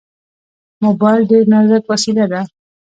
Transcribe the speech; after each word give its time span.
موبایل 0.83 1.21
ډېر 1.31 1.43
نازک 1.53 1.83
وسیله 1.91 2.25
ده. 2.31 2.41